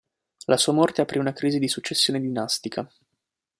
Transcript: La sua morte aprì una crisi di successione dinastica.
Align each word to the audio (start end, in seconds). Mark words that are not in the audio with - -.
La 0.47 0.57
sua 0.57 0.73
morte 0.73 1.01
aprì 1.01 1.19
una 1.19 1.31
crisi 1.31 1.59
di 1.59 1.67
successione 1.67 2.19
dinastica. 2.19 2.89